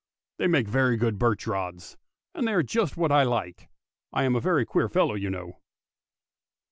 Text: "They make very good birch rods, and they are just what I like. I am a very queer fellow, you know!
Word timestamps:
"They 0.39 0.47
make 0.47 0.67
very 0.67 0.97
good 0.97 1.19
birch 1.19 1.45
rods, 1.45 1.95
and 2.33 2.47
they 2.47 2.53
are 2.53 2.63
just 2.63 2.97
what 2.97 3.11
I 3.11 3.21
like. 3.21 3.69
I 4.11 4.23
am 4.23 4.35
a 4.35 4.39
very 4.41 4.65
queer 4.65 4.89
fellow, 4.89 5.13
you 5.13 5.29
know! 5.29 5.59